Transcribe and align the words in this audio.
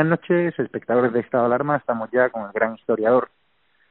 Buenas 0.00 0.18
noches, 0.18 0.58
espectadores 0.58 1.12
de 1.12 1.20
Estado 1.20 1.42
de 1.42 1.48
Alarma. 1.48 1.76
Estamos 1.76 2.10
ya 2.10 2.30
con 2.30 2.44
el 2.46 2.52
gran 2.52 2.74
historiador 2.74 3.28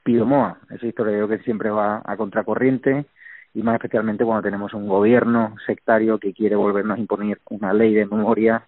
Pido 0.03 0.25
Moa, 0.25 0.57
ese 0.71 0.87
historiador 0.87 1.29
que 1.29 1.43
siempre 1.43 1.69
va 1.69 2.01
a 2.03 2.17
contracorriente 2.17 3.05
y 3.53 3.61
más 3.61 3.75
especialmente 3.75 4.25
cuando 4.25 4.41
tenemos 4.41 4.73
un 4.73 4.87
gobierno 4.87 5.53
sectario 5.67 6.17
que 6.17 6.33
quiere 6.33 6.55
volvernos 6.55 6.97
a 6.97 6.99
imponer 6.99 7.37
una 7.51 7.73
ley 7.73 7.93
de 7.93 8.07
memoria 8.07 8.63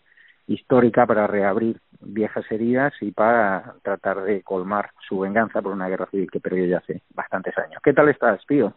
histórica 0.46 1.07
para 1.07 1.25
reabrir 1.25 1.78
viejas 2.00 2.46
heridas 2.52 2.94
y 3.02 3.09
para 3.09 3.73
tratar 3.81 4.22
de 4.22 4.44
colmar 4.44 4.91
su 5.09 5.18
venganza 5.18 5.63
por 5.63 5.72
una 5.72 5.90
guerra 5.90 6.06
civil 6.12 6.29
que 6.29 6.40
perdió 6.40 6.66
ya 6.66 6.78
hace 6.78 7.02
bastantes 7.16 7.58
años. 7.58 7.81
¿Qué 7.84 7.94
tal 7.94 8.09
estás, 8.09 8.46
Pío? 8.46 8.75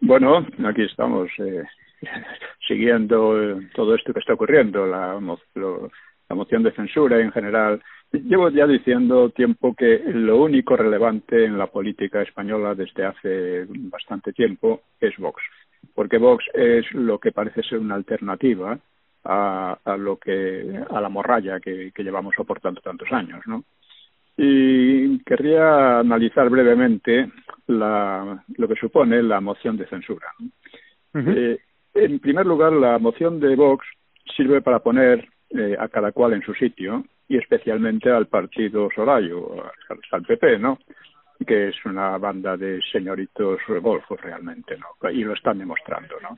Bueno, 0.00 0.46
aquí 0.64 0.82
estamos 0.82 1.28
eh, 1.38 1.64
siguiendo 2.68 3.36
eh, 3.42 3.68
todo 3.74 3.96
esto 3.96 4.12
que 4.12 4.20
está 4.20 4.34
ocurriendo, 4.34 4.86
la, 4.86 5.18
la 6.30 6.36
moción 6.36 6.62
de 6.62 6.72
censura 6.72 7.20
en 7.20 7.32
general. 7.32 7.82
Llevo 8.12 8.48
ya 8.50 8.66
diciendo 8.66 9.30
tiempo 9.30 9.74
que 9.74 10.00
lo 10.06 10.40
único 10.40 10.76
relevante 10.76 11.44
en 11.44 11.58
la 11.58 11.66
política 11.66 12.22
española 12.22 12.74
desde 12.74 13.04
hace 13.04 13.66
bastante 13.68 14.32
tiempo 14.32 14.82
es 15.00 15.16
Vox, 15.18 15.42
porque 15.94 16.18
Vox 16.18 16.44
es 16.54 16.90
lo 16.92 17.18
que 17.18 17.32
parece 17.32 17.62
ser 17.64 17.78
una 17.80 17.96
alternativa 17.96 18.78
a, 19.24 19.78
a 19.84 19.96
lo 19.96 20.16
que 20.16 20.80
a 20.88 21.00
la 21.00 21.08
morralla 21.08 21.58
que, 21.60 21.90
que 21.92 22.04
llevamos 22.04 22.34
soportando 22.36 22.80
tantos 22.80 23.10
años, 23.12 23.40
¿no? 23.46 23.64
Y 24.36 25.18
querría 25.24 25.98
analizar 25.98 26.48
brevemente 26.48 27.30
la, 27.66 28.42
lo 28.56 28.68
que 28.68 28.76
supone 28.76 29.22
la 29.22 29.40
moción 29.40 29.76
de 29.76 29.86
censura. 29.86 30.28
eh, 31.14 31.58
en 31.94 32.20
primer 32.20 32.46
lugar, 32.46 32.72
la 32.72 32.98
moción 32.98 33.40
de 33.40 33.56
Vox 33.56 33.84
sirve 34.36 34.62
para 34.62 34.78
poner 34.78 35.28
eh, 35.50 35.76
a 35.78 35.88
cada 35.88 36.12
cual 36.12 36.34
en 36.34 36.42
su 36.42 36.54
sitio 36.54 37.04
y 37.28 37.36
especialmente 37.36 38.10
al 38.10 38.26
partido 38.26 38.88
Sorayo, 38.94 39.64
al 40.10 40.22
PP, 40.22 40.58
¿no? 40.58 40.78
que 41.46 41.68
es 41.68 41.84
una 41.84 42.18
banda 42.18 42.56
de 42.56 42.80
señoritos 42.92 43.60
golfos 43.80 44.20
realmente, 44.20 44.76
¿no? 44.76 45.10
Y 45.10 45.24
lo 45.24 45.34
están 45.34 45.58
demostrando, 45.58 46.16
¿no? 46.20 46.36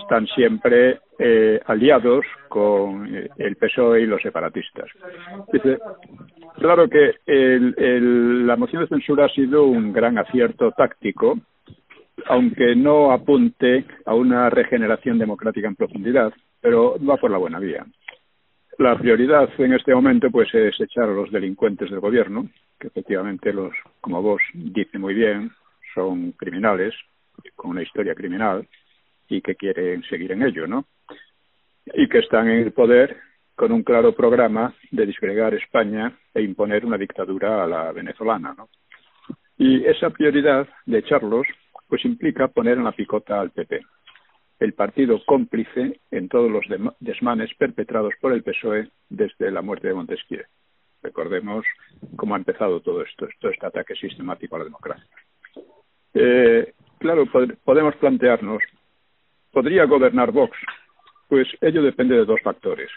Están 0.00 0.26
siempre 0.28 1.00
eh, 1.18 1.60
aliados 1.66 2.24
con 2.48 3.14
eh, 3.14 3.28
el 3.36 3.56
PSOE 3.56 4.02
y 4.02 4.06
los 4.06 4.22
separatistas. 4.22 4.88
Claro 6.58 6.88
que 6.88 7.16
el, 7.26 8.46
la 8.46 8.56
moción 8.56 8.82
de 8.82 8.88
censura 8.88 9.26
ha 9.26 9.28
sido 9.28 9.64
un 9.64 9.92
gran 9.92 10.18
acierto 10.18 10.70
táctico, 10.72 11.38
aunque 12.26 12.76
no 12.76 13.12
apunte 13.12 13.84
a 14.04 14.14
una 14.14 14.50
regeneración 14.50 15.18
democrática 15.18 15.68
en 15.68 15.76
profundidad, 15.76 16.32
pero 16.60 16.96
va 17.04 17.16
por 17.16 17.30
la 17.30 17.38
buena 17.38 17.58
vía. 17.58 17.84
La 18.78 18.96
prioridad 18.96 19.50
en 19.58 19.72
este 19.72 19.92
momento 19.92 20.30
pues 20.30 20.54
es 20.54 20.80
echar 20.80 21.08
a 21.08 21.12
los 21.12 21.32
delincuentes 21.32 21.90
del 21.90 21.98
gobierno, 21.98 22.48
que 22.78 22.86
efectivamente 22.86 23.52
los, 23.52 23.72
como 24.00 24.22
vos 24.22 24.40
dice 24.54 25.00
muy 25.00 25.14
bien, 25.14 25.50
son 25.94 26.30
criminales, 26.30 26.94
con 27.56 27.72
una 27.72 27.82
historia 27.82 28.14
criminal 28.14 28.68
y 29.28 29.40
que 29.40 29.56
quieren 29.56 30.04
seguir 30.04 30.30
en 30.30 30.44
ello, 30.44 30.68
¿no? 30.68 30.84
Y 31.92 32.08
que 32.08 32.20
están 32.20 32.48
en 32.48 32.60
el 32.60 32.72
poder 32.72 33.16
con 33.56 33.72
un 33.72 33.82
claro 33.82 34.14
programa 34.14 34.72
de 34.92 35.06
disgregar 35.06 35.54
España 35.54 36.16
e 36.32 36.42
imponer 36.42 36.86
una 36.86 36.96
dictadura 36.96 37.64
a 37.64 37.66
la 37.66 37.90
venezolana, 37.90 38.54
¿no? 38.56 38.68
Y 39.56 39.84
esa 39.86 40.10
prioridad 40.10 40.68
de 40.86 40.98
echarlos 40.98 41.48
pues 41.88 42.04
implica 42.04 42.46
poner 42.46 42.78
en 42.78 42.84
la 42.84 42.92
picota 42.92 43.40
al 43.40 43.50
PP 43.50 43.80
el 44.60 44.72
partido 44.72 45.20
cómplice 45.24 46.00
en 46.10 46.28
todos 46.28 46.50
los 46.50 46.64
desmanes 47.00 47.54
perpetrados 47.54 48.14
por 48.20 48.32
el 48.32 48.42
PSOE 48.42 48.90
desde 49.08 49.50
la 49.50 49.62
muerte 49.62 49.88
de 49.88 49.94
Montesquieu. 49.94 50.42
Recordemos 51.02 51.64
cómo 52.16 52.34
ha 52.34 52.38
empezado 52.38 52.80
todo 52.80 53.02
esto, 53.02 53.28
todo 53.40 53.52
este 53.52 53.66
ataque 53.66 53.94
sistemático 53.94 54.56
a 54.56 54.58
la 54.58 54.64
democracia. 54.64 55.06
Eh, 56.14 56.72
claro, 56.98 57.26
pod 57.26 57.52
podemos 57.64 57.94
plantearnos, 57.96 58.62
¿podría 59.52 59.84
gobernar 59.84 60.32
Vox? 60.32 60.56
Pues 61.28 61.46
ello 61.60 61.82
depende 61.82 62.16
de 62.16 62.24
dos 62.24 62.40
factores. 62.42 62.90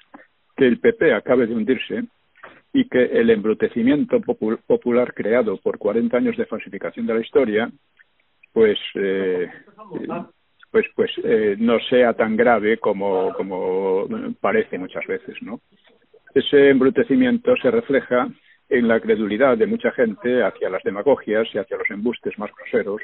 Que 0.55 0.65
el 0.65 0.79
PP 0.79 1.13
acabe 1.13 1.45
de 1.45 1.53
hundirse 1.53 2.05
y 2.73 2.87
que 2.87 3.03
el 3.03 3.29
embrutecimiento 3.29 4.19
popul 4.21 4.57
popular 4.65 5.13
creado 5.13 5.57
por 5.57 5.77
40 5.77 6.17
años 6.17 6.37
de 6.37 6.45
falsificación 6.45 7.05
de 7.05 7.13
la 7.13 7.21
historia, 7.21 7.71
pues 8.53 8.79
eh, 8.95 9.49
pues 10.71 10.85
pues 10.95 11.11
eh, 11.23 11.55
no 11.59 11.79
sea 11.89 12.13
tan 12.13 12.35
grave 12.35 12.77
como 12.77 13.33
como 13.33 14.07
parece 14.39 14.77
muchas 14.77 15.05
veces 15.05 15.35
no 15.41 15.59
ese 16.33 16.69
embrutecimiento 16.69 17.55
se 17.57 17.71
refleja 17.71 18.29
en 18.69 18.87
la 18.87 19.01
credulidad 19.01 19.57
de 19.57 19.67
mucha 19.67 19.91
gente 19.91 20.43
hacia 20.43 20.69
las 20.69 20.81
demagogias 20.83 21.47
y 21.53 21.57
hacia 21.57 21.77
los 21.77 21.91
embustes 21.91 22.39
más 22.39 22.49
groseros 22.55 23.01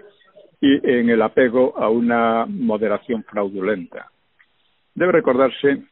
y 0.62 0.76
en 0.90 1.10
el 1.10 1.22
apego 1.22 1.78
a 1.78 1.90
una 1.90 2.46
moderación 2.48 3.24
fraudulenta. 3.24 4.10
Debe 4.96 5.12
recordarse 5.12 5.84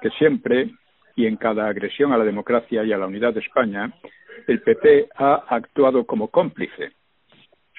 que 0.00 0.10
siempre 0.10 0.70
y 1.16 1.26
en 1.26 1.36
cada 1.36 1.68
agresión 1.68 2.12
a 2.12 2.18
la 2.18 2.24
democracia 2.24 2.84
y 2.84 2.92
a 2.92 2.98
la 2.98 3.06
unidad 3.06 3.34
de 3.34 3.40
España, 3.40 3.92
el 4.46 4.60
PP 4.62 5.08
ha 5.16 5.44
actuado 5.48 6.04
como 6.04 6.28
cómplice. 6.28 6.92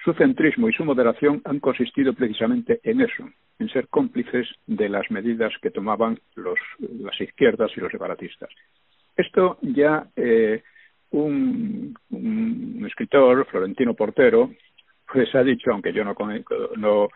Su 0.08 0.14
centrismo 0.14 0.70
y 0.70 0.74
su 0.74 0.86
moderación 0.86 1.42
han 1.44 1.60
consistido 1.60 2.14
precisamente 2.14 2.80
en 2.84 3.02
eso, 3.02 3.30
en 3.60 3.68
ser 3.68 3.90
cómplices 3.90 4.48
de 4.66 4.88
las 4.88 5.12
medidas 5.12 5.52
que 5.62 5.70
tomaban 5.70 6.18
los, 6.36 6.58
las 6.80 7.20
izquierdas 7.20 7.72
y 7.76 7.82
los 7.82 7.92
separatistas. 7.92 8.50
Esto 9.18 9.58
ya 9.62 10.08
eh, 10.16 10.64
un, 11.10 11.94
escritor, 12.88 13.46
Florentino 13.48 13.96
Portero, 13.96 14.50
pues 15.12 15.36
ha 15.36 15.44
dicho, 15.44 15.72
aunque 15.74 15.92
yo 15.92 16.06
no, 16.06 16.16
no, 16.78 17.10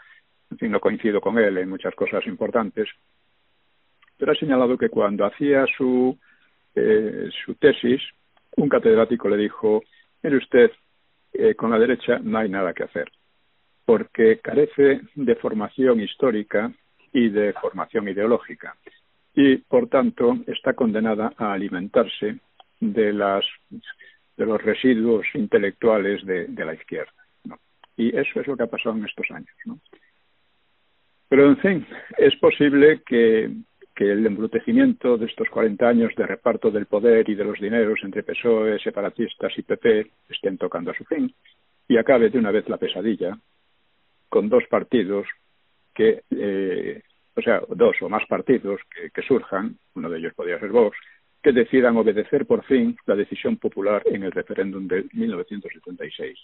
no 0.59 0.79
coincido 0.81 1.21
con 1.21 1.37
él 1.39 1.59
en 1.59 1.69
muchas 1.69 1.95
cosas 1.95 2.27
importantes, 2.27 2.89
pero 4.17 4.33
ha 4.33 4.35
señalado 4.35 4.77
que 4.77 4.89
cuando 4.89 5.23
hacía 5.23 5.65
su, 5.77 6.19
eh, 6.75 7.29
su 7.45 7.55
tesis, 7.55 8.01
un 8.57 8.67
catedrático 8.67 9.29
le 9.29 9.37
dijo, 9.37 9.81
mire 10.23 10.35
usted, 10.35 10.71
eh, 11.33 11.55
con 11.55 11.71
la 11.71 11.79
derecha 11.79 12.19
no 12.19 12.37
hay 12.37 12.49
nada 12.49 12.73
que 12.73 12.83
hacer, 12.83 13.11
porque 13.85 14.39
carece 14.39 15.01
de 15.15 15.35
formación 15.35 16.01
histórica 16.01 16.71
y 17.13 17.29
de 17.29 17.53
formación 17.53 18.07
ideológica, 18.07 18.75
y 19.33 19.57
por 19.57 19.87
tanto 19.87 20.37
está 20.47 20.73
condenada 20.73 21.33
a 21.37 21.53
alimentarse 21.53 22.39
de 22.79 23.13
las 23.13 23.45
de 24.37 24.47
los 24.47 24.61
residuos 24.61 25.25
intelectuales 25.35 26.25
de, 26.25 26.65
la 26.65 26.73
izquierda. 26.73 27.13
Y 27.95 28.15
eso 28.17 28.39
es 28.39 28.47
lo 28.47 28.57
que 28.57 28.63
ha 28.63 28.67
pasado 28.67 28.95
en 28.95 29.05
estos 29.05 29.29
años. 29.29 29.49
Pero, 31.29 31.47
en 31.47 31.57
fin, 31.57 31.87
es 32.17 32.35
posible 32.37 33.01
que, 33.05 33.51
que 33.95 34.11
el 34.11 34.25
embrutecimiento 34.25 35.17
de 35.17 35.25
estos 35.25 35.49
40 35.49 35.87
años 35.87 36.15
de 36.15 36.25
reparto 36.25 36.71
del 36.71 36.85
poder 36.85 37.29
y 37.29 37.35
de 37.35 37.43
los 37.43 37.59
dineros 37.59 37.99
entre 38.03 38.23
PSOE, 38.23 38.79
separatistas 38.79 39.51
y 39.57 39.63
PP 39.63 40.07
estén 40.29 40.57
tocando 40.57 40.91
a 40.91 40.95
su 40.95 41.03
fin 41.05 41.33
y 41.87 41.97
acabe 41.97 42.29
de 42.29 42.39
una 42.39 42.51
vez 42.51 42.67
la 42.69 42.77
pesadilla 42.77 43.37
con 44.29 44.47
dos 44.47 44.63
partidos 44.69 45.27
que, 45.93 46.23
eh, 46.31 47.01
o 47.35 47.41
sea, 47.41 47.61
dos 47.69 47.97
o 48.01 48.09
más 48.09 48.25
partidos 48.27 48.79
que, 48.89 49.09
que 49.09 49.21
surjan, 49.21 49.77
uno 49.95 50.09
de 50.09 50.19
ellos 50.19 50.33
podría 50.33 50.59
ser 50.59 50.69
Vox, 50.69 50.97
que 51.43 51.51
decidan 51.51 51.97
obedecer 51.97 52.45
por 52.45 52.63
fin 52.63 52.95
la 53.05 53.15
decisión 53.15 53.57
popular 53.57 54.03
en 54.05 54.23
el 54.23 54.31
referéndum 54.31 54.87
de 54.87 55.05
1976. 55.11 56.39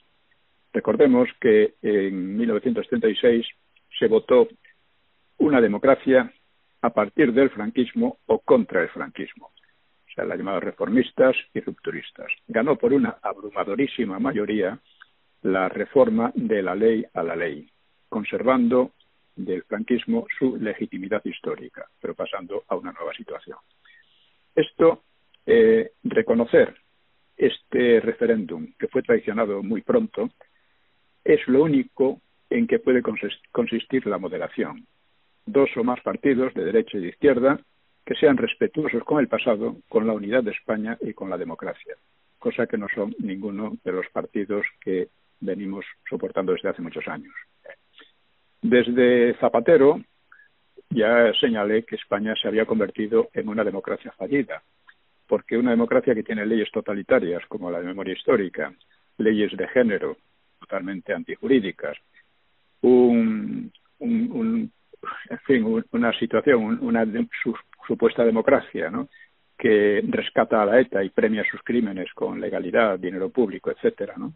Recordemos 0.73 1.29
que 1.39 1.75
en 1.81 2.37
1976 2.37 3.47
se 3.97 4.07
votó 4.07 4.47
una 5.37 5.61
democracia 5.61 6.31
a 6.87 6.89
partir 6.89 7.33
del 7.33 7.49
franquismo 7.49 8.19
o 8.27 8.39
contra 8.39 8.81
el 8.81 8.87
franquismo, 8.87 9.47
o 9.47 10.11
sea, 10.15 10.23
las 10.23 10.37
llamadas 10.37 10.63
reformistas 10.63 11.35
y 11.53 11.59
rupturistas. 11.59 12.27
Ganó 12.47 12.77
por 12.77 12.93
una 12.93 13.17
abrumadorísima 13.21 14.19
mayoría 14.19 14.79
la 15.41 15.67
reforma 15.67 16.31
de 16.33 16.61
la 16.61 16.75
ley 16.75 17.05
a 17.13 17.23
la 17.23 17.35
ley, 17.35 17.69
conservando 18.07 18.91
del 19.35 19.63
franquismo 19.63 20.27
su 20.39 20.55
legitimidad 20.55 21.21
histórica, 21.25 21.85
pero 21.99 22.15
pasando 22.15 22.63
a 22.69 22.77
una 22.77 22.93
nueva 22.93 23.13
situación. 23.13 23.57
Esto, 24.55 25.03
eh, 25.45 25.91
reconocer 26.03 26.73
este 27.35 27.99
referéndum 27.99 28.71
que 28.79 28.87
fue 28.87 29.03
traicionado 29.03 29.61
muy 29.61 29.81
pronto, 29.81 30.29
es 31.25 31.45
lo 31.49 31.63
único 31.63 32.21
en 32.49 32.65
que 32.65 32.79
puede 32.79 33.03
consistir 33.51 34.07
la 34.07 34.17
moderación. 34.17 34.87
Dos 35.47 35.69
o 35.77 35.83
más 35.83 35.99
partidos 36.01 36.53
de 36.53 36.65
derecha 36.65 36.97
y 36.97 37.01
de 37.01 37.09
izquierda 37.09 37.59
que 38.05 38.15
sean 38.15 38.37
respetuosos 38.37 39.03
con 39.03 39.19
el 39.19 39.27
pasado, 39.27 39.77
con 39.89 40.05
la 40.05 40.13
unidad 40.13 40.43
de 40.43 40.51
España 40.51 40.97
y 41.01 41.13
con 41.13 41.29
la 41.29 41.37
democracia, 41.37 41.95
cosa 42.37 42.67
que 42.67 42.77
no 42.77 42.87
son 42.93 43.15
ninguno 43.19 43.77
de 43.83 43.91
los 43.91 44.07
partidos 44.09 44.65
que 44.79 45.07
venimos 45.39 45.85
soportando 46.09 46.53
desde 46.53 46.69
hace 46.69 46.81
muchos 46.81 47.07
años. 47.07 47.33
Desde 48.61 49.35
Zapatero, 49.39 50.01
ya 50.89 51.31
señalé 51.39 51.83
que 51.83 51.95
España 51.95 52.33
se 52.41 52.47
había 52.47 52.65
convertido 52.65 53.29
en 53.33 53.49
una 53.49 53.63
democracia 53.63 54.13
fallida, 54.17 54.61
porque 55.27 55.57
una 55.57 55.71
democracia 55.71 56.15
que 56.15 56.23
tiene 56.23 56.45
leyes 56.45 56.71
totalitarias 56.71 57.45
como 57.47 57.69
la 57.69 57.79
de 57.79 57.87
memoria 57.87 58.13
histórica, 58.13 58.73
leyes 59.17 59.55
de 59.55 59.67
género 59.67 60.17
totalmente 60.59 61.13
antijurídicas, 61.13 61.97
un, 62.81 63.71
un, 63.99 64.31
un 64.31 64.71
en 65.29 65.39
fin, 65.39 65.83
una 65.91 66.13
situación, 66.17 66.79
una 66.81 67.05
su, 67.43 67.55
supuesta 67.85 68.23
democracia, 68.23 68.89
¿no? 68.89 69.07
que 69.57 70.03
rescata 70.07 70.61
a 70.61 70.65
la 70.65 70.79
ETA 70.79 71.03
y 71.03 71.09
premia 71.09 71.43
sus 71.49 71.61
crímenes 71.63 72.13
con 72.13 72.39
legalidad, 72.39 72.99
dinero 72.99 73.29
público, 73.29 73.71
etcétera, 73.71 74.13
¿no? 74.17 74.33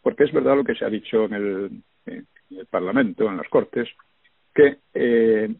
Porque 0.00 0.24
es 0.24 0.32
verdad 0.32 0.56
lo 0.56 0.64
que 0.64 0.74
se 0.74 0.84
ha 0.84 0.90
dicho 0.90 1.24
en 1.26 1.34
el, 1.34 1.70
en 2.06 2.26
el 2.50 2.66
Parlamento, 2.66 3.28
en 3.28 3.36
las 3.36 3.48
Cortes, 3.48 3.88
que 4.54 4.78
eh, 4.94 5.54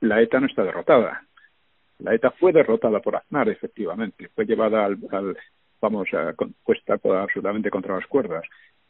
la 0.00 0.22
ETA 0.22 0.40
no 0.40 0.46
está 0.46 0.64
derrotada. 0.64 1.22
La 1.98 2.14
ETA 2.14 2.30
fue 2.32 2.52
derrotada 2.52 3.00
por 3.00 3.16
Aznar, 3.16 3.48
efectivamente, 3.48 4.28
fue 4.34 4.46
llevada 4.46 4.84
al, 4.84 4.98
vamos, 5.80 6.08
a, 6.14 6.34
puesta 6.64 6.94
absolutamente 6.94 7.70
contra 7.70 7.96
las 7.96 8.06
cuerdas, 8.06 8.44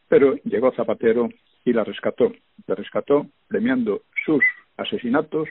pero 0.09 0.37
llegó 0.45 0.73
Zapatero 0.73 1.29
y 1.65 1.73
la 1.73 1.85
rescató. 1.85 2.33
La 2.67 2.75
rescató 2.75 3.27
premiando 3.49 4.03
sus 4.25 4.43
asesinatos 4.77 5.49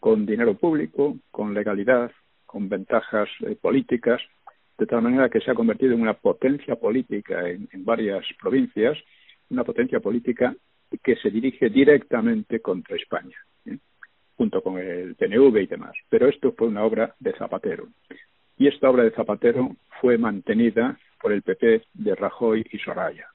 con 0.00 0.26
dinero 0.26 0.54
público, 0.54 1.16
con 1.30 1.54
legalidad, 1.54 2.10
con 2.46 2.68
ventajas 2.68 3.28
eh, 3.40 3.56
políticas, 3.60 4.20
de 4.78 4.86
tal 4.86 5.02
manera 5.02 5.28
que 5.28 5.40
se 5.40 5.50
ha 5.50 5.54
convertido 5.54 5.94
en 5.94 6.02
una 6.02 6.14
potencia 6.14 6.76
política 6.76 7.48
en, 7.48 7.68
varias 7.84 8.24
provincias, 8.40 8.96
una 9.50 9.64
potencia 9.64 10.00
política 10.00 10.54
que 11.02 11.16
se 11.16 11.30
dirige 11.30 11.68
directamente 11.68 12.60
contra 12.60 12.96
España. 12.96 13.36
¿eh? 13.66 13.78
junto 14.38 14.62
con 14.62 14.78
el 14.78 15.16
TNV 15.16 15.56
y 15.58 15.66
demás. 15.66 15.92
Pero 16.08 16.28
esto 16.28 16.52
fue 16.52 16.68
una 16.68 16.84
obra 16.84 17.14
de 17.18 17.32
Zapatero. 17.32 17.88
Y 18.56 18.68
esta 18.68 18.88
obra 18.88 19.02
de 19.02 19.10
Zapatero 19.10 19.76
fue 20.00 20.16
mantenida 20.16 20.96
por 21.20 21.32
el 21.32 21.42
PP 21.42 21.82
de 21.94 22.14
Rajoy 22.14 22.64
y 22.70 22.78
Soraya. 22.78 23.26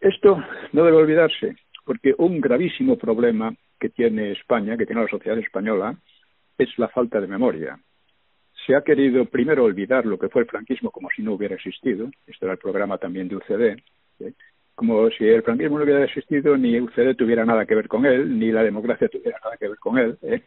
Esto 0.00 0.42
no 0.72 0.84
debe 0.84 0.96
olvidarse, 0.96 1.56
porque 1.86 2.14
un 2.18 2.40
gravísimo 2.40 2.98
problema 2.98 3.54
que 3.78 3.88
tiene 3.88 4.32
España, 4.32 4.76
que 4.76 4.86
tiene 4.86 5.02
la 5.02 5.08
sociedad 5.08 5.38
española, 5.38 5.96
es 6.58 6.68
la 6.78 6.88
falta 6.88 7.20
de 7.20 7.28
memoria. 7.28 7.78
Se 8.66 8.74
ha 8.74 8.82
querido 8.82 9.24
primero 9.26 9.62
olvidar 9.64 10.04
lo 10.04 10.18
que 10.18 10.28
fue 10.28 10.42
el 10.42 10.48
franquismo 10.48 10.90
como 10.90 11.08
si 11.14 11.22
no 11.22 11.34
hubiera 11.34 11.54
existido, 11.54 12.10
esto 12.26 12.46
era 12.46 12.54
el 12.54 12.58
programa 12.58 12.98
también 12.98 13.28
de 13.28 13.36
UCD, 13.36 13.78
¿eh? 14.20 14.32
como 14.74 15.08
si 15.10 15.24
el 15.24 15.42
franquismo 15.42 15.78
no 15.78 15.84
hubiera 15.84 16.04
existido, 16.04 16.56
ni 16.56 16.80
UCD 16.80 17.14
tuviera 17.16 17.44
nada 17.44 17.64
que 17.64 17.76
ver 17.76 17.86
con 17.86 18.04
él, 18.04 18.36
ni 18.36 18.50
la 18.50 18.64
democracia 18.64 19.08
tuviera 19.08 19.38
nada 19.42 19.56
que 19.56 19.68
ver 19.68 19.78
con 19.78 19.96
él. 19.96 20.18
¿eh? 20.22 20.42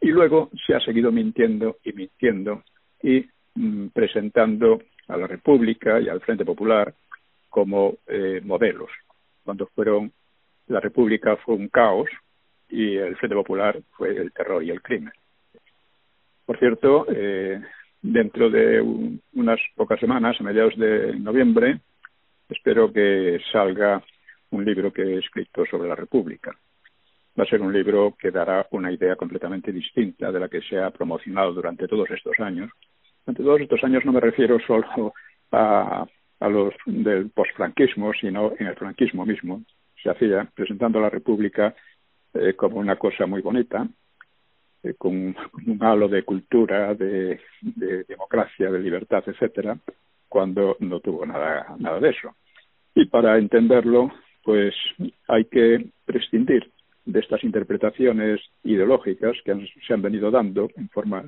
Y 0.00 0.08
luego 0.08 0.50
se 0.66 0.74
ha 0.74 0.80
seguido 0.80 1.10
mintiendo 1.10 1.78
y 1.82 1.92
mintiendo 1.92 2.62
y 3.02 3.26
mm, 3.56 3.88
presentando 3.88 4.80
a 5.08 5.16
la 5.16 5.26
República 5.26 6.00
y 6.00 6.08
al 6.08 6.20
Frente 6.20 6.44
Popular 6.44 6.94
como 7.48 7.96
eh, 8.06 8.40
modelos, 8.44 8.90
cuando 9.42 9.66
fueron 9.74 10.12
la 10.70 10.80
República 10.80 11.36
fue 11.36 11.56
un 11.56 11.68
caos 11.68 12.08
y 12.68 12.96
el 12.96 13.16
Frente 13.16 13.34
Popular 13.34 13.80
fue 13.90 14.16
el 14.16 14.32
terror 14.32 14.62
y 14.62 14.70
el 14.70 14.80
crimen. 14.80 15.12
Por 16.46 16.58
cierto, 16.58 17.06
eh, 17.10 17.60
dentro 18.00 18.48
de 18.48 18.80
un, 18.80 19.20
unas 19.34 19.58
pocas 19.74 19.98
semanas, 19.98 20.36
a 20.38 20.44
mediados 20.44 20.76
de 20.78 21.16
noviembre, 21.18 21.80
espero 22.48 22.92
que 22.92 23.40
salga 23.52 24.02
un 24.50 24.64
libro 24.64 24.92
que 24.92 25.02
he 25.02 25.18
escrito 25.18 25.64
sobre 25.66 25.88
la 25.88 25.96
República. 25.96 26.56
Va 27.38 27.44
a 27.44 27.48
ser 27.48 27.60
un 27.60 27.72
libro 27.72 28.14
que 28.18 28.30
dará 28.30 28.66
una 28.70 28.92
idea 28.92 29.16
completamente 29.16 29.72
distinta 29.72 30.30
de 30.30 30.40
la 30.40 30.48
que 30.48 30.62
se 30.62 30.78
ha 30.78 30.90
promocionado 30.90 31.52
durante 31.52 31.88
todos 31.88 32.08
estos 32.10 32.38
años. 32.38 32.70
Durante 33.24 33.42
todos 33.42 33.60
estos 33.60 33.82
años 33.82 34.04
no 34.04 34.12
me 34.12 34.20
refiero 34.20 34.58
solo 34.66 35.14
a 35.52 36.06
los 36.48 36.74
del 36.86 37.30
posfranquismo, 37.30 38.12
sino 38.14 38.52
en 38.58 38.68
el 38.68 38.76
franquismo 38.76 39.26
mismo. 39.26 39.64
Se 40.02 40.10
hacía 40.10 40.48
presentando 40.54 40.98
a 40.98 41.02
la 41.02 41.10
República 41.10 41.74
eh, 42.34 42.54
como 42.54 42.78
una 42.78 42.96
cosa 42.96 43.26
muy 43.26 43.42
bonita, 43.42 43.86
eh, 44.82 44.94
con 44.96 45.12
un 45.14 45.78
halo 45.80 46.08
de 46.08 46.22
cultura, 46.22 46.94
de, 46.94 47.40
de 47.60 48.04
democracia, 48.04 48.70
de 48.70 48.78
libertad, 48.78 49.22
etcétera, 49.26 49.76
cuando 50.28 50.76
no 50.80 51.00
tuvo 51.00 51.26
nada, 51.26 51.74
nada 51.78 52.00
de 52.00 52.10
eso. 52.10 52.34
Y 52.94 53.06
para 53.06 53.36
entenderlo, 53.38 54.10
pues 54.42 54.74
hay 55.28 55.44
que 55.46 55.86
prescindir 56.04 56.70
de 57.04 57.20
estas 57.20 57.42
interpretaciones 57.44 58.40
ideológicas 58.62 59.36
que 59.44 59.52
han, 59.52 59.66
se 59.86 59.94
han 59.94 60.02
venido 60.02 60.30
dando 60.30 60.68
en 60.76 60.88
forma 60.88 61.24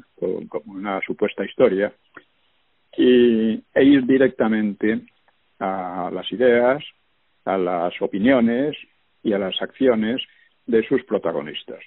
como 0.48 0.72
una 0.72 1.00
supuesta 1.00 1.44
historia 1.44 1.92
y, 2.96 3.62
e 3.74 3.84
ir 3.84 4.06
directamente 4.06 5.02
a 5.58 6.10
las 6.12 6.30
ideas, 6.32 6.82
a 7.44 7.58
las 7.58 8.00
opiniones 8.00 8.76
y 9.22 9.32
a 9.32 9.38
las 9.38 9.60
acciones 9.60 10.22
de 10.66 10.86
sus 10.86 11.04
protagonistas. 11.04 11.80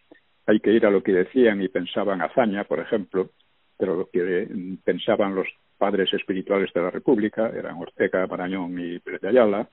Hay 0.47 0.59
que 0.59 0.71
ir 0.71 0.85
a 0.85 0.91
lo 0.91 1.01
que 1.01 1.11
decían 1.11 1.61
y 1.61 1.69
pensaban 1.69 2.21
Azaña, 2.21 2.65
por 2.65 2.79
ejemplo, 2.79 3.31
pero 3.77 3.95
lo 3.95 4.09
que 4.09 4.47
pensaban 4.83 5.35
los 5.35 5.47
padres 5.77 6.13
espirituales 6.13 6.71
de 6.73 6.81
la 6.81 6.91
República, 6.91 7.49
eran 7.49 7.77
Ortega, 7.77 8.27
Marañón 8.27 8.77
y 8.79 8.99
Pérez 8.99 9.21
de 9.21 9.29
Ayala. 9.29 9.67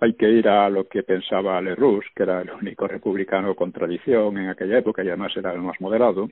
Hay 0.00 0.14
que 0.14 0.28
ir 0.28 0.48
a 0.48 0.68
lo 0.68 0.88
que 0.88 1.02
pensaba 1.04 1.60
Lerroux, 1.60 2.02
que 2.14 2.24
era 2.24 2.42
el 2.42 2.50
único 2.50 2.88
republicano 2.88 3.54
con 3.54 3.72
tradición 3.72 4.36
en 4.38 4.48
aquella 4.48 4.78
época 4.78 5.04
y 5.04 5.08
además 5.08 5.36
era 5.36 5.52
el 5.52 5.60
más 5.60 5.80
moderado. 5.80 6.28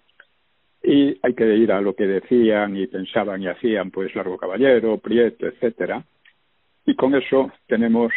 Y 0.82 1.18
hay 1.22 1.34
que 1.34 1.46
ir 1.56 1.70
a 1.72 1.80
lo 1.80 1.94
que 1.94 2.06
decían 2.06 2.76
y 2.76 2.86
pensaban 2.86 3.42
y 3.42 3.48
hacían, 3.48 3.90
pues 3.90 4.14
Largo 4.14 4.36
Caballero, 4.36 4.98
Prieto, 4.98 5.46
etcétera. 5.46 6.02
Y 6.84 6.96
con 6.96 7.14
eso 7.14 7.52
tenemos 7.68 8.12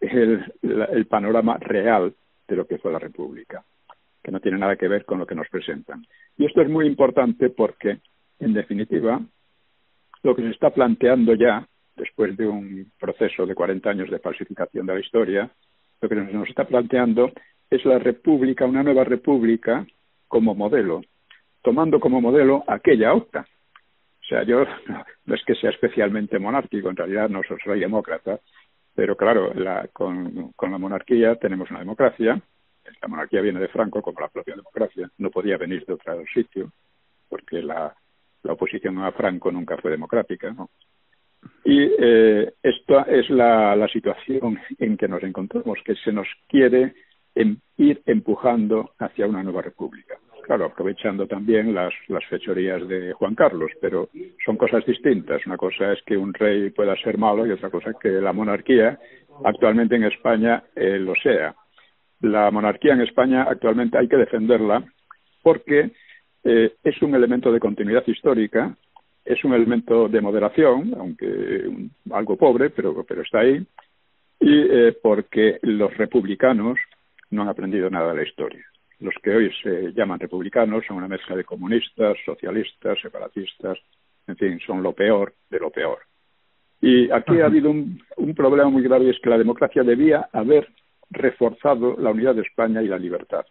el, 0.00 0.44
el 0.62 1.06
panorama 1.06 1.58
real 1.58 2.14
de 2.48 2.56
lo 2.56 2.66
que 2.66 2.78
fue 2.78 2.92
la 2.92 2.98
República, 2.98 3.64
que 4.22 4.30
no 4.30 4.40
tiene 4.40 4.58
nada 4.58 4.76
que 4.76 4.88
ver 4.88 5.04
con 5.04 5.18
lo 5.18 5.26
que 5.26 5.34
nos 5.34 5.48
presentan. 5.48 6.04
Y 6.36 6.46
esto 6.46 6.62
es 6.62 6.68
muy 6.68 6.86
importante 6.86 7.50
porque, 7.50 7.98
en 8.38 8.52
definitiva, 8.52 9.20
lo 10.22 10.34
que 10.34 10.42
se 10.42 10.50
está 10.50 10.70
planteando 10.70 11.34
ya, 11.34 11.66
después 11.96 12.36
de 12.36 12.46
un 12.46 12.92
proceso 12.98 13.46
de 13.46 13.54
40 13.54 13.88
años 13.88 14.10
de 14.10 14.18
falsificación 14.18 14.86
de 14.86 14.94
la 14.94 15.00
historia, 15.00 15.50
lo 16.00 16.08
que 16.08 16.14
nos 16.14 16.48
está 16.48 16.66
planteando 16.66 17.32
es 17.70 17.84
la 17.84 17.98
república, 17.98 18.66
una 18.66 18.82
nueva 18.82 19.04
república 19.04 19.86
como 20.28 20.54
modelo, 20.54 21.02
tomando 21.62 22.00
como 22.00 22.20
modelo 22.20 22.64
aquella 22.66 23.14
octa. 23.14 23.46
O 24.20 24.24
sea, 24.28 24.42
yo 24.42 24.64
no 25.24 25.34
es 25.34 25.42
que 25.44 25.54
sea 25.54 25.70
especialmente 25.70 26.38
monárquico, 26.38 26.90
en 26.90 26.96
realidad 26.96 27.28
no 27.28 27.42
soy 27.64 27.80
demócrata, 27.80 28.40
pero 28.96 29.14
claro, 29.14 29.52
la, 29.54 29.88
con, 29.92 30.52
la 30.58 30.78
monarquía 30.78 31.36
tenemos 31.36 31.70
una 31.70 31.80
democracia, 31.80 32.40
la 33.02 33.08
monarquía 33.08 33.42
viene 33.42 33.60
de 33.60 33.68
Franco 33.68 34.00
como 34.00 34.20
la 34.20 34.28
propia 34.28 34.56
democracia, 34.56 35.10
no 35.18 35.30
podía 35.30 35.58
venir 35.58 35.84
de 35.84 35.92
otro 35.92 36.24
sitio, 36.32 36.72
porque 37.28 37.62
la, 37.62 37.94
la 38.42 38.52
oposición 38.54 38.98
a 39.00 39.12
Franco 39.12 39.52
nunca 39.52 39.76
fue 39.76 39.90
democrática. 39.90 40.54
Y 41.62 41.90
eh, 41.98 42.54
esta 42.62 43.02
es 43.02 43.28
la, 43.28 43.76
la 43.76 43.86
situación 43.88 44.58
en 44.78 44.96
que 44.96 45.08
nos 45.08 45.22
encontramos, 45.22 45.78
que 45.84 45.94
se 45.96 46.10
nos 46.10 46.26
quiere 46.48 46.94
en, 47.34 47.60
ir 47.76 48.02
empujando 48.06 48.92
hacia 48.98 49.26
una 49.26 49.42
nueva 49.42 49.60
república. 49.60 50.18
Claro, 50.46 50.66
aprovechando 50.66 51.26
también 51.26 51.74
las, 51.74 51.92
fechorías 52.30 52.86
de 52.86 53.12
Juan 53.14 53.34
Carlos, 53.34 53.72
pero 53.80 54.10
son 54.44 54.56
cosas 54.56 54.86
distintas. 54.86 55.44
Una 55.44 55.56
cosa 55.56 55.92
es 55.92 56.00
que 56.06 56.16
un 56.16 56.32
rey 56.32 56.70
pueda 56.70 56.94
ser 57.02 57.18
malo 57.18 57.44
y 57.44 57.50
otra 57.50 57.68
cosa 57.68 57.90
es 57.90 57.96
que 58.00 58.10
la 58.10 58.32
monarquía 58.32 58.96
actualmente 59.44 59.96
en 59.96 60.04
España 60.04 60.62
eh, 60.76 61.00
lo 61.00 61.16
sea. 61.16 61.52
La 62.20 62.52
monarquía 62.52 62.92
en 62.92 63.00
España 63.00 63.42
actualmente 63.42 63.98
hay 63.98 64.06
que 64.06 64.18
defenderla 64.18 64.84
porque 65.42 65.90
eh, 66.44 66.74
es 66.84 67.02
un 67.02 67.16
elemento 67.16 67.50
de 67.50 67.58
continuidad 67.58 68.04
histórica, 68.06 68.72
es 69.24 69.42
un 69.42 69.52
elemento 69.52 70.06
de 70.06 70.20
moderación, 70.20 70.94
aunque 70.96 71.88
algo 72.12 72.36
pobre, 72.36 72.70
pero, 72.70 73.04
pero 73.04 73.22
está 73.22 73.40
ahí, 73.40 73.66
y 74.38 74.60
eh, 74.70 74.96
porque 75.02 75.58
los 75.62 75.92
republicanos 75.96 76.78
no 77.30 77.42
han 77.42 77.48
aprendido 77.48 77.90
nada 77.90 78.12
de 78.12 78.18
la 78.18 78.28
historia. 78.28 78.64
Los 79.00 79.14
que 79.22 79.30
hoy 79.30 79.52
se 79.62 79.92
llaman 79.92 80.18
republicanos 80.18 80.84
son 80.86 80.96
una 80.96 81.08
mezcla 81.08 81.36
de 81.36 81.44
comunistas, 81.44 82.16
socialistas, 82.24 82.98
separatistas, 83.00 83.78
en 84.26 84.36
fin, 84.36 84.60
son 84.66 84.82
lo 84.82 84.92
peor 84.92 85.34
de 85.50 85.58
lo 85.58 85.70
peor. 85.70 85.98
Y 86.80 87.10
aquí 87.10 87.40
ha 87.40 87.46
habido 87.46 87.70
un, 87.70 88.02
un 88.16 88.34
problema 88.34 88.68
muy 88.68 88.82
grave 88.82 89.06
y 89.06 89.10
es 89.10 89.20
que 89.20 89.30
la 89.30 89.38
democracia 89.38 89.82
debía 89.82 90.28
haber 90.32 90.68
reforzado 91.10 91.96
la 91.98 92.10
unidad 92.10 92.34
de 92.34 92.42
España 92.42 92.82
y 92.82 92.88
la 92.88 92.98
libertad 92.98 93.46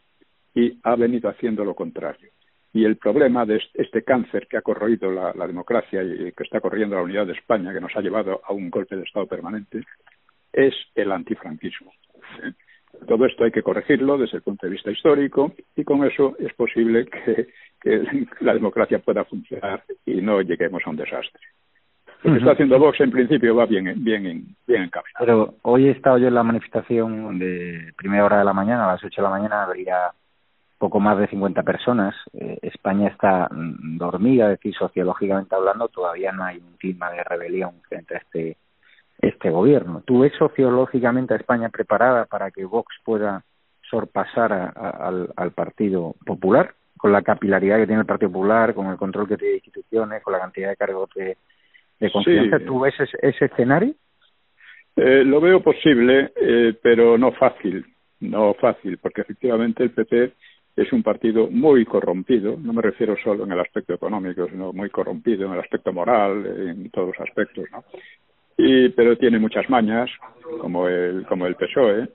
y 0.54 0.80
ha 0.84 0.96
venido 0.96 1.30
haciendo 1.30 1.64
lo 1.66 1.76
contrario. 1.76 2.30
Y 2.74 2.84
el 2.84 2.98
problema 2.98 3.46
de 3.46 3.62
este 3.74 4.04
cáncer 4.04 4.48
que 4.48 4.58
ha 4.58 4.62
corroído 4.62 5.12
la, 5.12 5.48
democracia 5.48 6.04
y 6.04 6.32
que 6.32 6.44
está 6.44 6.60
corriendo 6.60 6.96
la 6.96 7.04
unidad 7.04 7.28
de 7.28 7.34
España, 7.34 7.74
que 7.74 7.80
nos 7.80 7.96
ha 7.96 8.02
llevado 8.02 8.42
a 8.44 8.54
un 8.54 8.70
golpe 8.70 8.96
de 8.96 9.04
Estado 9.04 9.28
permanente, 9.28 9.82
es 10.52 10.74
el 10.96 11.12
antifranquismo. 11.12 11.94
Todo 13.08 13.26
esto 13.26 13.44
hay 13.44 13.52
que 13.52 13.64
corregirlo 13.64 14.18
desde 14.18 14.38
el 14.38 14.44
punto 14.44 14.66
de 14.66 14.74
vista 14.74 14.92
histórico 14.92 15.54
y 15.76 15.84
con 15.84 16.04
eso 16.04 16.36
es 16.40 16.54
posible 16.54 17.06
que, 17.06 17.48
la 18.40 18.54
democracia 18.54 19.00
pueda 19.00 19.24
funcionar 19.26 19.84
y 20.06 20.22
no 20.22 20.42
lleguemos 20.42 20.82
a 20.86 20.90
un 20.90 20.96
desastre. 20.96 21.42
Lo 22.24 22.32
que 22.32 22.40
está 22.40 22.52
haciendo 22.54 22.80
Vox 22.80 23.00
en 23.02 23.12
principio 23.12 23.56
va 23.56 23.68
bien, 23.68 23.94
bien, 24.04 24.24
bien 24.66 24.82
encaminado. 24.82 25.20
Pero 25.20 25.54
hoy 25.62 25.88
he 25.88 25.92
estado 25.92 26.18
yo 26.18 26.28
en 26.28 26.34
la 26.34 26.42
manifestación 26.42 27.38
de 27.38 27.94
primera 27.96 28.26
hora 28.26 28.40
de 28.40 28.46
la 28.46 28.54
mañana, 28.54 28.86
a 28.86 28.94
las 28.94 29.04
ocho 29.04 29.22
de 29.22 29.28
la 29.28 29.30
mañana, 29.30 29.64
habría 29.64 30.12
poco 30.80 31.00
más 31.00 31.20
de 31.20 31.28
50 31.28 31.62
personas. 31.64 32.16
Eh, 32.34 32.58
España 32.64 33.10
está 33.10 33.48
dormida, 33.52 34.46
es 34.46 34.60
decir, 34.60 34.74
sociológicamente 34.74 35.54
hablando, 35.54 35.88
todavía 35.88 36.32
no 36.32 36.44
hay 36.44 36.58
un 36.58 36.78
clima 36.78 37.12
de 37.12 37.24
rebelión 37.24 37.74
frente 37.88 38.16
a 38.16 38.18
este, 38.18 38.58
este 39.20 39.50
gobierno. 39.50 40.04
¿Tú 40.06 40.20
ves 40.20 40.34
sociológicamente 40.38 41.34
a 41.34 41.38
España 41.38 41.70
preparada 41.70 42.26
para 42.26 42.52
que 42.52 42.66
Vox 42.66 42.96
pueda 43.04 43.44
sorpasar 43.90 44.52
al, 44.76 45.30
al 45.36 45.52
Partido 45.52 46.16
Popular? 46.26 46.74
Con 46.98 47.12
la 47.12 47.22
capilaridad 47.22 47.78
que 47.78 47.88
tiene 47.88 48.02
el 48.02 48.08
Partido 48.08 48.32
Popular, 48.32 48.74
con 48.74 48.88
el 48.88 48.98
control 48.98 49.28
que 49.28 49.38
tiene 49.38 49.52
de 49.52 49.58
instituciones, 49.58 50.24
con 50.24 50.34
la 50.34 50.40
cantidad 50.40 50.70
de 50.70 50.76
cargos 50.76 51.10
de, 51.16 51.38
de 52.00 52.12
confianza. 52.12 52.60
¿Tú 52.60 52.80
ves 52.80 52.94
ese, 53.00 53.18
ese 53.22 53.46
escenario? 53.46 53.94
Eh, 54.96 55.24
lo 55.26 55.42
veo 55.42 55.62
posible, 55.62 56.32
eh, 56.36 56.74
pero 56.82 57.18
no 57.18 57.32
fácil. 57.34 57.86
No 58.22 58.54
fácil, 58.54 58.98
porque 58.98 59.22
efectivamente 59.22 59.84
el 59.84 59.92
PP 59.92 60.34
es 60.76 60.92
un 60.92 61.04
partido 61.04 61.48
muy 61.50 61.86
corrompido, 61.86 62.58
no 62.60 62.74
me 62.74 62.82
refiero 62.82 63.16
solo 63.24 63.46
en 63.46 63.52
el 63.52 63.60
aspecto 63.60 63.94
económico, 63.94 64.48
sino 64.50 64.74
muy 64.74 64.90
corrompido 64.90 65.48
en 65.48 65.54
el 65.54 65.60
aspecto 65.60 65.94
moral, 65.94 66.46
en 66.46 66.90
todos 66.90 67.10
los 67.18 67.28
aspectos, 67.28 67.66
¿no? 67.72 67.84
Y, 68.58 68.90
pero 68.90 69.18
tiene 69.18 69.40
muchas 69.40 69.70
mañas, 69.70 70.10
como 70.60 70.88
el, 70.88 71.26
como 71.28 71.46
el 71.46 71.56
PSOE. 71.56 72.08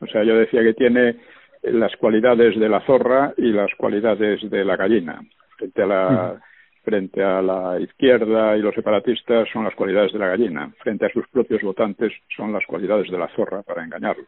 O 0.00 0.06
sea, 0.06 0.24
yo 0.24 0.36
decía 0.36 0.62
que 0.62 0.74
tiene 0.74 1.16
las 1.62 1.94
cualidades 1.96 2.58
de 2.58 2.68
la 2.68 2.80
zorra 2.80 3.32
y 3.36 3.52
las 3.52 3.70
cualidades 3.76 4.48
de 4.50 4.64
la 4.64 4.76
gallina. 4.76 5.20
Frente 5.56 5.82
a 5.82 5.86
la, 5.86 6.40
frente 6.82 7.22
a 7.22 7.40
la 7.40 7.80
izquierda 7.80 8.56
y 8.56 8.62
los 8.62 8.74
separatistas 8.74 9.48
son 9.52 9.64
las 9.64 9.74
cualidades 9.74 10.12
de 10.12 10.18
la 10.18 10.28
gallina. 10.28 10.72
Frente 10.82 11.06
a 11.06 11.10
sus 11.10 11.26
propios 11.28 11.62
votantes 11.62 12.12
son 12.36 12.52
las 12.52 12.64
cualidades 12.66 13.10
de 13.10 13.18
la 13.18 13.28
zorra 13.28 13.62
para 13.62 13.84
engañarlos. 13.84 14.26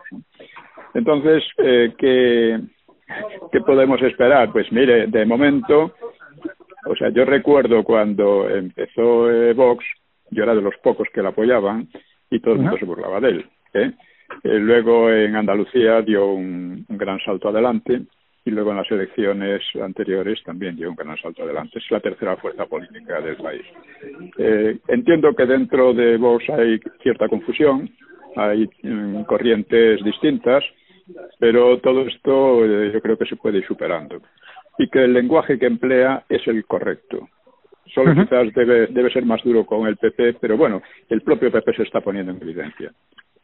Entonces, 0.94 1.44
eh, 1.58 1.92
que 1.98 2.58
¿Qué 3.52 3.60
podemos 3.60 4.00
esperar? 4.02 4.52
Pues 4.52 4.70
mire, 4.72 5.06
de 5.06 5.24
momento, 5.24 5.94
o 6.86 6.96
sea, 6.96 7.08
yo 7.10 7.24
recuerdo 7.24 7.82
cuando 7.82 8.48
empezó 8.48 9.30
eh, 9.30 9.52
Vox, 9.54 9.84
yo 10.30 10.42
era 10.42 10.54
de 10.54 10.62
los 10.62 10.76
pocos 10.82 11.08
que 11.12 11.23
la 11.23 11.30
apoyaban 11.30 11.88
y 12.30 12.40
todo 12.40 12.54
el 12.54 12.61
mundo 12.61 12.78
se 12.78 12.85
burlaba 12.85 13.20
de 13.20 13.28
él. 13.28 13.47
¿eh? 13.75 13.92
Eh, 14.44 14.58
luego 14.58 15.11
en 15.11 15.37
Andalucía 15.37 16.02
dio 16.02 16.26
un, 16.26 16.85
gran 16.88 17.18
salto 17.20 17.49
adelante 17.49 18.02
y 18.44 18.50
luego 18.50 18.70
en 18.70 18.78
las 18.78 18.90
elecciones 18.90 19.62
anteriores 19.82 20.42
también 20.44 20.76
dio 20.76 20.90
un 20.90 20.97
gran 20.97 21.16
salto 21.18 21.42
adelante. 21.42 21.78
Es 21.78 21.90
la 21.90 22.00
tercera 22.00 22.37
fuerza 22.37 22.66
política 22.66 23.20
del 23.20 23.37
país. 23.37 23.64
entiendo 24.88 25.35
que 25.35 25.47
dentro 25.47 25.92
de 25.92 26.16
Vox 26.16 26.49
hay 26.50 26.78
cierta 27.02 27.28
confusión, 27.28 27.90
hay 28.37 28.68
mm, 28.82 29.23
corrientes 29.25 30.02
distintas 30.04 30.64
pero 31.38 31.78
todo 31.78 32.02
esto 32.02 32.64
eh, 32.64 32.90
yo 32.92 33.00
creo 33.00 33.16
que 33.16 33.26
se 33.26 33.37
puede 33.37 33.58
ir 33.58 33.66
superando. 33.66 34.20
Y 34.78 34.88
que 34.88 35.04
el 35.04 35.12
lenguaje 35.12 35.58
que 35.58 35.66
emplea 35.66 36.25
es 36.28 36.47
el 36.47 36.64
correcto. 36.64 37.28
Solo 37.95 38.14
quizás 38.14 38.52
debe, 38.54 38.87
debe 38.88 39.11
ser 39.11 39.25
más 39.25 39.42
duro 39.42 39.64
con 39.64 39.87
el 39.87 39.97
PP, 39.97 40.35
pero 40.35 40.57
bueno, 40.57 40.83
el 41.09 41.23
propio 41.23 41.50
PP 41.50 41.75
se 41.75 41.83
está 41.85 42.00
poniendo 42.00 42.33
en 42.33 42.42
evidencia. 42.42 42.92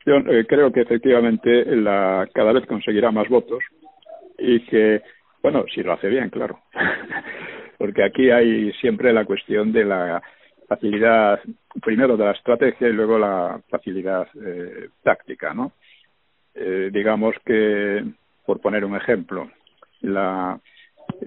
Yo 0.06 0.16
eh, 0.16 0.44
creo 0.46 0.70
que 0.70 0.82
efectivamente 0.82 1.64
la, 1.76 2.28
cada 2.32 2.52
vez 2.52 2.66
conseguirá 2.66 3.10
más 3.10 3.28
votos 3.28 3.64
y 4.38 4.60
que, 4.66 5.02
bueno, 5.42 5.64
si 5.74 5.82
lo 5.82 5.92
hace 5.92 6.08
bien, 6.08 6.28
claro. 6.30 6.60
Porque 7.78 8.04
aquí 8.04 8.30
hay 8.30 8.72
siempre 8.74 9.12
la 9.12 9.24
cuestión 9.24 9.72
de 9.72 9.84
la 9.84 10.22
facilidad, 10.68 11.40
primero 11.82 12.16
de 12.16 12.24
la 12.24 12.32
estrategia 12.32 12.88
y 12.88 12.92
luego 12.92 13.18
la 13.18 13.60
facilidad 13.68 14.28
eh, 14.44 14.88
táctica, 15.02 15.54
¿no? 15.54 15.72
Eh, 16.54 16.90
digamos 16.92 17.34
que, 17.44 18.04
por 18.46 18.60
poner 18.60 18.84
un 18.84 18.96
ejemplo, 18.96 19.50
la, 20.02 20.58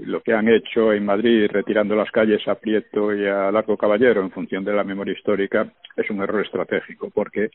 lo 0.06 0.22
que 0.22 0.34
han 0.34 0.48
hecho 0.48 0.94
en 0.94 1.06
Madrid 1.06 1.48
retirando 1.50 1.96
las 1.96 2.12
calles 2.12 2.48
a 2.48 2.56
Prieto 2.56 3.14
y 3.14 3.26
a 3.26 3.52
Largo 3.52 3.78
Caballero 3.78 4.22
en 4.22 4.32
función 4.32 4.64
de 4.64 4.74
la 4.74 4.84
memoria 4.84 5.14
histórica 5.14 5.72
es 5.96 6.10
un 6.10 6.22
error 6.22 6.46
estratégico 6.46 7.10
porque 7.10 7.52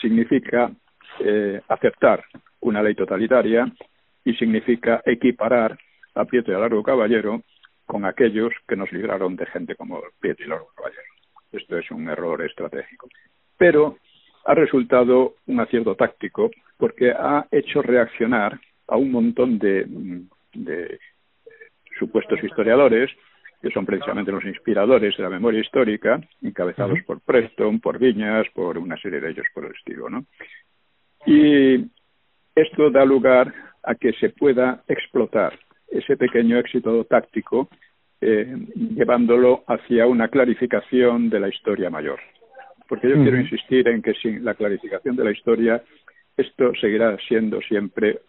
significa 0.00 0.70
eh, 1.20 1.60
aceptar 1.68 2.24
una 2.60 2.82
ley 2.82 2.94
totalitaria 2.94 3.70
y 4.24 4.34
significa 4.34 5.02
equiparar 5.04 5.78
a 6.14 6.24
Prieto 6.24 6.52
y 6.52 6.54
a 6.54 6.58
Largo 6.58 6.82
Caballero 6.82 7.42
con 7.86 8.04
aquellos 8.04 8.52
que 8.66 8.76
nos 8.76 8.90
libraron 8.92 9.36
de 9.36 9.46
gente 9.46 9.76
como 9.76 10.02
Prieto 10.18 10.42
y 10.42 10.46
Largo 10.46 10.70
Caballero. 10.74 11.02
Esto 11.52 11.78
es 11.78 11.90
un 11.90 12.08
error 12.08 12.42
estratégico. 12.42 13.08
Pero 13.56 13.98
ha 14.44 14.54
resultado 14.54 15.34
un 15.46 15.60
acierto 15.60 15.94
táctico 15.94 16.50
porque 16.76 17.12
ha 17.12 17.46
hecho 17.50 17.82
reaccionar 17.82 18.58
a 18.88 18.96
un 18.96 19.10
montón 19.12 19.58
de, 19.58 19.86
de 20.54 20.98
supuestos 21.98 22.42
historiadores 22.42 23.10
que 23.64 23.70
son 23.70 23.86
precisamente 23.86 24.30
los 24.30 24.44
inspiradores 24.44 25.16
de 25.16 25.22
la 25.22 25.30
memoria 25.30 25.60
histórica, 25.60 26.20
encabezados 26.42 26.98
por 27.06 27.22
Preston, 27.22 27.80
por 27.80 27.98
Viñas, 27.98 28.46
por 28.52 28.76
una 28.76 28.98
serie 28.98 29.20
de 29.20 29.30
ellos 29.30 29.46
por 29.54 29.64
el 29.64 29.72
estilo, 29.72 30.10
¿no? 30.10 30.26
Y 31.24 31.86
esto 32.54 32.90
da 32.90 33.06
lugar 33.06 33.54
a 33.82 33.94
que 33.94 34.12
se 34.12 34.28
pueda 34.28 34.84
explotar 34.86 35.58
ese 35.88 36.18
pequeño 36.18 36.58
éxito 36.58 37.04
táctico 37.04 37.70
eh, 38.20 38.54
llevándolo 38.76 39.64
hacia 39.66 40.06
una 40.06 40.28
clarificación 40.28 41.30
de 41.30 41.40
la 41.40 41.48
historia 41.48 41.88
mayor. 41.88 42.20
Porque 42.86 43.08
yo 43.08 43.16
quiero 43.16 43.40
insistir 43.40 43.88
en 43.88 44.02
que 44.02 44.12
sin 44.14 44.44
la 44.44 44.54
clarificación 44.54 45.16
de 45.16 45.24
la 45.24 45.30
historia 45.30 45.82
esto 46.36 46.72
seguirá 46.80 47.16
siendo 47.28 47.60
siempre 47.62 48.20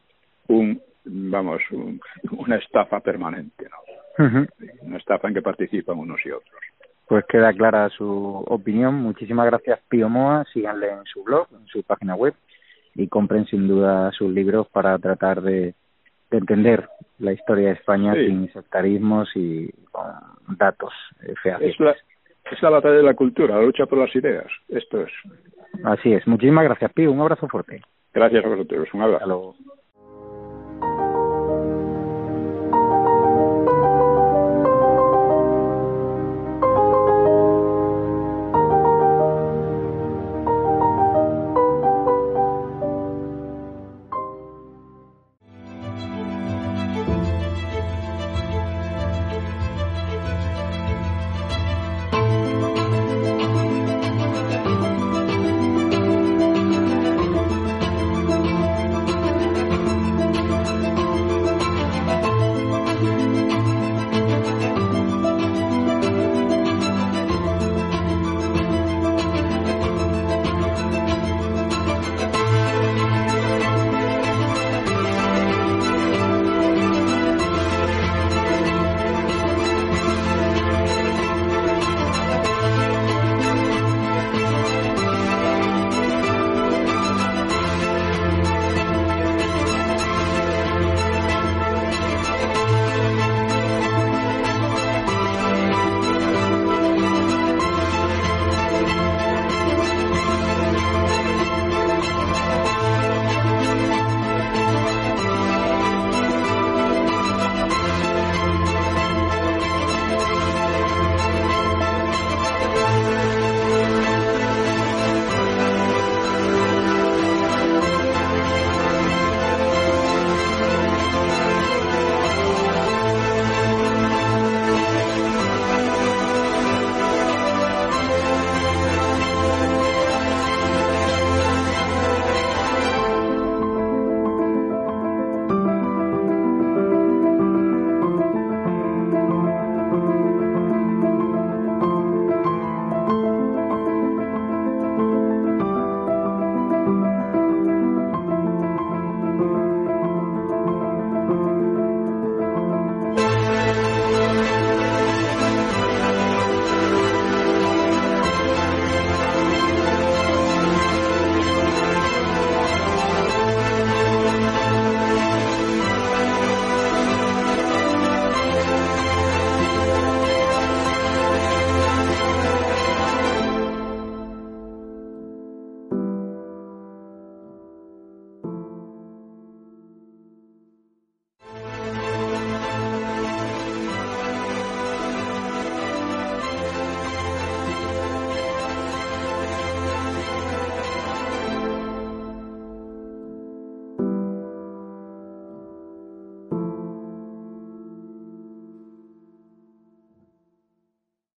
un 0.48 0.82
vamos 1.06 1.62
una 2.32 2.58
estafa 2.58 3.00
permanente 3.00 3.66
¿no? 3.70 4.48
una 4.82 4.98
estafa 4.98 5.28
en 5.28 5.34
que 5.34 5.42
participan 5.42 5.98
unos 5.98 6.20
y 6.26 6.32
otros 6.32 6.62
pues 7.08 7.26
queda 7.26 7.54
clara 7.54 7.90
su 7.90 8.44
opinión 8.48 8.96
muchísimas 8.96 9.46
gracias 9.46 9.80
Pío 9.90 10.10
Moa 10.10 10.46
síganle 10.54 10.92
en 10.92 11.06
su 11.06 11.24
blog 11.24 11.48
en 11.52 11.68
su 11.68 11.84
página 11.84 12.16
web 12.16 12.34
y 12.96 13.08
compren 13.08 13.46
sin 13.46 13.68
duda 13.68 14.12
sus 14.14 14.32
libros 14.32 14.68
para 14.70 14.98
tratar 14.98 15.42
de, 15.42 15.76
de 16.32 16.38
entender 16.38 16.88
la 17.20 17.34
historia 17.34 17.68
de 17.68 17.74
España 17.74 18.14
sin 18.14 18.52
sectarismos 18.52 19.30
y 19.36 19.70
con 19.92 20.58
datos 20.58 20.94
fehacientes. 21.42 21.74
Es 21.74 21.80
la, 21.80 21.92
es 21.92 22.62
la 22.62 22.70
batalla 22.70 22.96
de 22.96 23.04
la 23.04 23.14
cultura, 23.14 23.56
la 23.56 23.62
lucha 23.62 23.86
por 23.86 24.00
las 24.00 24.16
ideas. 24.16 24.48
Esto 24.70 25.02
es. 25.02 25.12
Así 25.84 26.14
es. 26.14 26.26
Muchísimas 26.28 26.66
gracias, 26.66 26.92
Pío. 26.94 27.12
Un 27.12 27.22
abrazo 27.22 27.48
fuerte. 27.48 27.82
Gracias 28.14 28.44
a 28.44 28.48
vosotros. 28.48 28.88
Un 28.94 29.02
abrazo. 29.02 29.18
Hasta 29.18 29.28
luego. 29.28 29.56